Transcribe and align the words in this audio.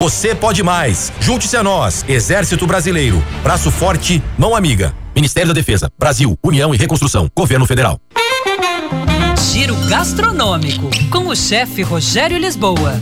Você 0.00 0.32
pode 0.32 0.62
mais. 0.62 1.12
Junte-se 1.18 1.56
a 1.56 1.62
nós. 1.64 2.04
Exército 2.08 2.68
Brasileiro. 2.68 3.20
Braço 3.42 3.68
forte, 3.68 4.22
mão 4.38 4.54
amiga. 4.54 4.94
Ministério 5.12 5.48
da 5.48 5.54
Defesa. 5.54 5.90
Brasil, 5.98 6.38
União 6.40 6.72
e 6.72 6.78
Reconstrução. 6.78 7.28
Governo 7.36 7.66
Federal. 7.66 8.00
Giro 9.52 9.74
gastronômico 9.88 10.88
com 11.10 11.26
o 11.26 11.34
chefe 11.34 11.82
Rogério 11.82 12.38
Lisboa. 12.38 12.92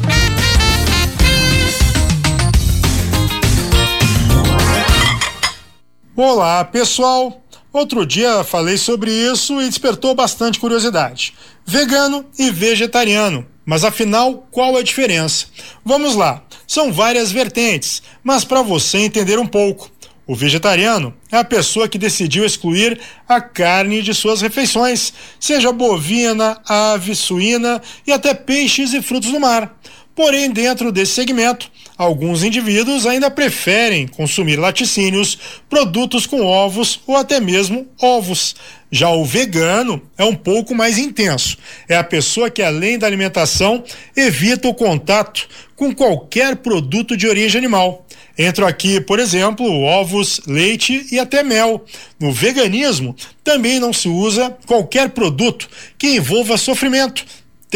Olá, 6.16 6.64
pessoal. 6.64 7.42
Outro 7.74 8.06
dia 8.06 8.42
falei 8.42 8.78
sobre 8.78 9.10
isso 9.10 9.60
e 9.60 9.68
despertou 9.68 10.14
bastante 10.14 10.58
curiosidade. 10.58 11.34
Vegano 11.66 12.24
e 12.38 12.50
vegetariano. 12.50 13.46
Mas 13.66 13.84
afinal, 13.84 14.46
qual 14.50 14.78
a 14.78 14.82
diferença? 14.82 15.44
Vamos 15.84 16.14
lá. 16.14 16.45
São 16.66 16.92
várias 16.92 17.30
vertentes, 17.30 18.02
mas 18.22 18.44
para 18.44 18.62
você 18.62 18.98
entender 18.98 19.38
um 19.38 19.46
pouco. 19.46 19.90
O 20.26 20.34
vegetariano 20.34 21.14
é 21.30 21.36
a 21.36 21.44
pessoa 21.44 21.88
que 21.88 21.98
decidiu 21.98 22.44
excluir 22.44 23.00
a 23.28 23.40
carne 23.40 24.02
de 24.02 24.12
suas 24.12 24.40
refeições, 24.40 25.12
seja 25.38 25.70
bovina, 25.70 26.60
ave, 26.68 27.14
suína 27.14 27.80
e 28.04 28.12
até 28.12 28.34
peixes 28.34 28.92
e 28.92 29.00
frutos 29.00 29.30
do 29.30 29.38
mar. 29.38 29.78
Porém, 30.16 30.50
dentro 30.50 30.90
desse 30.90 31.12
segmento, 31.12 31.70
alguns 31.98 32.42
indivíduos 32.42 33.04
ainda 33.04 33.30
preferem 33.30 34.08
consumir 34.08 34.56
laticínios, 34.56 35.38
produtos 35.68 36.26
com 36.26 36.40
ovos 36.40 37.00
ou 37.06 37.18
até 37.18 37.38
mesmo 37.38 37.86
ovos. 38.00 38.56
Já 38.90 39.10
o 39.10 39.26
vegano 39.26 40.00
é 40.16 40.24
um 40.24 40.34
pouco 40.34 40.74
mais 40.74 40.96
intenso. 40.96 41.58
É 41.86 41.98
a 41.98 42.02
pessoa 42.02 42.48
que, 42.48 42.62
além 42.62 42.98
da 42.98 43.06
alimentação, 43.06 43.84
evita 44.16 44.66
o 44.66 44.74
contato 44.74 45.46
com 45.76 45.94
qualquer 45.94 46.56
produto 46.56 47.14
de 47.14 47.28
origem 47.28 47.58
animal. 47.58 48.06
Entro 48.38 48.66
aqui, 48.66 48.98
por 49.00 49.18
exemplo, 49.18 49.66
ovos, 49.82 50.40
leite 50.46 51.06
e 51.12 51.18
até 51.18 51.42
mel. 51.42 51.84
No 52.18 52.32
veganismo, 52.32 53.14
também 53.44 53.78
não 53.78 53.92
se 53.92 54.08
usa 54.08 54.56
qualquer 54.66 55.10
produto 55.10 55.68
que 55.98 56.16
envolva 56.16 56.56
sofrimento, 56.56 57.24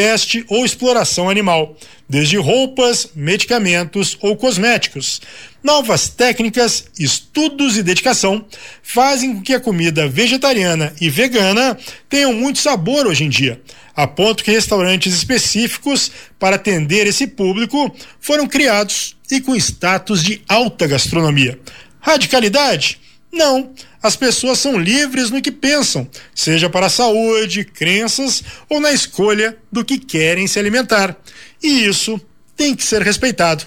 teste 0.00 0.46
ou 0.48 0.64
exploração 0.64 1.28
animal, 1.28 1.76
desde 2.08 2.38
roupas, 2.38 3.10
medicamentos 3.14 4.16
ou 4.22 4.34
cosméticos. 4.34 5.20
Novas 5.62 6.08
técnicas, 6.08 6.86
estudos 6.98 7.76
e 7.76 7.82
dedicação 7.82 8.42
fazem 8.82 9.34
com 9.34 9.42
que 9.42 9.52
a 9.52 9.60
comida 9.60 10.08
vegetariana 10.08 10.94
e 10.98 11.10
vegana 11.10 11.76
tenham 12.08 12.32
muito 12.32 12.60
sabor 12.60 13.06
hoje 13.06 13.24
em 13.24 13.28
dia, 13.28 13.60
a 13.94 14.06
ponto 14.06 14.42
que 14.42 14.50
restaurantes 14.50 15.12
específicos 15.12 16.10
para 16.38 16.56
atender 16.56 17.06
esse 17.06 17.26
público 17.26 17.94
foram 18.18 18.48
criados 18.48 19.14
e 19.30 19.38
com 19.38 19.54
status 19.54 20.24
de 20.24 20.40
alta 20.48 20.86
gastronomia. 20.86 21.60
Radicalidade? 22.00 22.98
Não. 23.32 23.72
As 24.02 24.16
pessoas 24.16 24.58
são 24.58 24.78
livres 24.78 25.30
no 25.30 25.40
que 25.40 25.52
pensam, 25.52 26.08
seja 26.34 26.68
para 26.68 26.86
a 26.86 26.90
saúde, 26.90 27.64
crenças 27.64 28.42
ou 28.68 28.80
na 28.80 28.92
escolha 28.92 29.56
do 29.70 29.84
que 29.84 29.98
querem 29.98 30.46
se 30.46 30.58
alimentar. 30.58 31.16
E 31.62 31.86
isso 31.86 32.20
tem 32.56 32.74
que 32.74 32.84
ser 32.84 33.02
respeitado. 33.02 33.64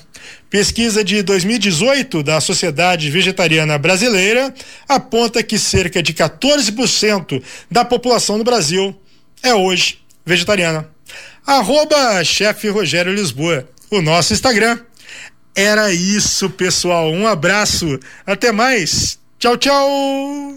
Pesquisa 0.49 1.03
de 1.03 1.23
2018 1.23 2.21
da 2.21 2.39
Sociedade 2.39 3.09
Vegetariana 3.09 3.77
Brasileira 3.77 4.53
aponta 4.87 5.41
que 5.41 5.57
cerca 5.57 6.03
de 6.03 6.13
14% 6.13 7.41
da 7.71 7.83
população 7.83 8.37
do 8.37 8.43
Brasil 8.43 8.95
é 9.41 9.53
hoje 9.55 9.99
vegetariana. 10.25 10.89
Arroba 11.45 12.23
chefe 12.23 12.69
Rogério 12.69 13.13
Lisboa, 13.13 13.67
o 13.89 14.01
nosso 14.01 14.33
Instagram. 14.33 14.79
Era 15.55 15.91
isso, 15.93 16.49
pessoal. 16.49 17.11
Um 17.11 17.27
abraço. 17.27 17.99
Até 18.25 18.51
mais. 18.51 19.19
Tchau, 19.43 19.57
tchau! 19.57 20.55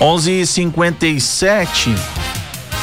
Onze 0.00 0.40
e 0.40 0.44
cinquenta 0.44 1.06
e 1.06 1.20
sete. 1.20 1.94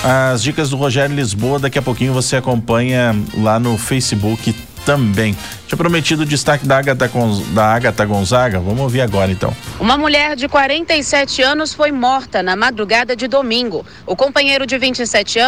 As 0.02 0.42
dicas 0.42 0.70
do 0.70 0.78
Rogério 0.78 1.14
Lisboa, 1.14 1.60
daqui 1.60 1.78
a 1.78 1.82
pouquinho 1.82 2.14
você 2.14 2.38
acompanha 2.38 3.14
lá 3.38 3.60
no 3.60 3.78
Facebook 3.78 4.56
também. 4.86 5.36
Tinha 5.68 5.78
prometido 5.78 6.24
o 6.24 6.26
destaque 6.26 6.68
da 6.68 6.78
Agatha, 6.78 7.10
da 7.54 7.66
Agatha 7.74 8.06
Gonzaga. 8.06 8.60
Vamos 8.60 8.80
ouvir 8.80 9.02
agora 9.02 9.32
então. 9.32 9.54
Uma 9.80 9.98
mulher 9.98 10.36
de 10.36 10.48
47 10.48 11.42
anos 11.42 11.74
foi 11.74 11.92
morta 11.92 12.44
na 12.44 12.56
madrugada 12.56 13.16
de 13.16 13.28
domingo. 13.28 13.86
O 14.06 14.16
companheiro 14.16 14.66
de 14.66 14.78
27 14.78 15.40
anos 15.40 15.42